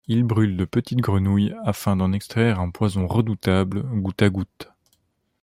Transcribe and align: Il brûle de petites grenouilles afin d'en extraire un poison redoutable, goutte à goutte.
Il 0.07 0.23
brûle 0.23 0.57
de 0.57 0.65
petites 0.65 0.97
grenouilles 0.99 1.53
afin 1.63 1.95
d'en 1.95 2.11
extraire 2.11 2.59
un 2.59 2.71
poison 2.71 3.05
redoutable, 3.05 3.83
goutte 3.83 4.23
à 4.23 4.31
goutte. 4.31 4.71